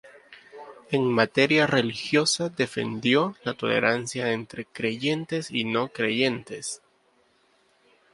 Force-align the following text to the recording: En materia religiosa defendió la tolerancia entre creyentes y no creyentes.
En 0.89 1.03
materia 1.13 1.67
religiosa 1.67 2.49
defendió 2.49 3.35
la 3.43 3.53
tolerancia 3.53 4.33
entre 4.33 4.65
creyentes 4.65 5.51
y 5.51 5.63
no 5.63 5.89
creyentes. 5.89 6.81